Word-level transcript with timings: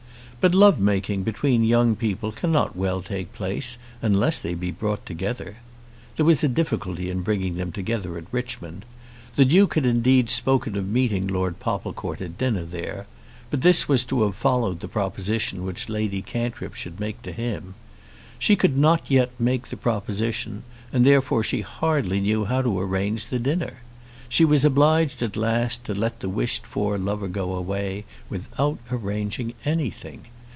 But 0.43 0.55
love 0.55 0.79
making 0.79 1.21
between 1.21 1.63
young 1.63 1.95
people 1.95 2.31
cannot 2.31 2.75
well 2.75 3.03
take 3.03 3.31
place 3.31 3.77
unless 4.01 4.41
they 4.41 4.55
be 4.55 4.71
brought 4.71 5.05
together. 5.05 5.57
There 6.15 6.25
was 6.25 6.43
a 6.43 6.47
difficulty 6.47 7.11
in 7.11 7.21
bringing 7.21 7.57
them 7.57 7.71
together 7.71 8.17
at 8.17 8.23
Richmond. 8.31 8.83
The 9.35 9.45
Duke 9.45 9.75
had 9.75 9.85
indeed 9.85 10.31
spoken 10.31 10.75
of 10.75 10.89
meeting 10.89 11.27
Lord 11.27 11.59
Popplecourt 11.59 12.21
at 12.21 12.39
dinner 12.39 12.63
there; 12.63 13.05
but 13.51 13.61
this 13.61 13.87
was 13.87 14.03
to 14.05 14.23
have 14.23 14.35
followed 14.35 14.79
the 14.79 14.87
proposition 14.87 15.63
which 15.63 15.89
Lady 15.89 16.23
Cantrip 16.23 16.73
should 16.73 16.99
make 16.99 17.21
to 17.21 17.31
him. 17.31 17.75
She 18.39 18.55
could 18.55 18.75
not 18.75 19.11
yet 19.11 19.29
make 19.37 19.67
the 19.67 19.77
proposition, 19.77 20.63
and 20.91 21.05
therefore 21.05 21.43
she 21.43 21.61
hardly 21.61 22.19
knew 22.19 22.45
how 22.45 22.63
to 22.63 22.79
arrange 22.79 23.27
the 23.27 23.37
dinner. 23.37 23.73
She 24.27 24.45
was 24.45 24.63
obliged 24.63 25.21
at 25.21 25.35
last 25.35 25.83
to 25.83 25.93
let 25.93 26.21
the 26.21 26.29
wished 26.29 26.65
for 26.65 26.97
lover 26.97 27.27
go 27.27 27.53
away 27.53 28.05
without 28.29 28.77
arranging 28.89 29.53
anything. 29.65 30.21